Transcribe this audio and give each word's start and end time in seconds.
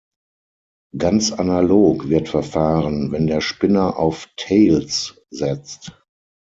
Ganz 0.97 1.31
analog 1.31 2.09
wird 2.09 2.27
verfahren, 2.27 3.11
wenn 3.11 3.27
der 3.27 3.39
Spinner 3.39 3.97
auf 3.99 4.29
"Tails" 4.35 5.21
setzt. 5.29 5.95